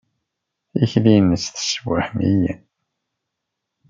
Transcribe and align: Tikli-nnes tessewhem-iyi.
Tikli-nnes 0.79 1.45
tessewhem-iyi. 1.47 2.53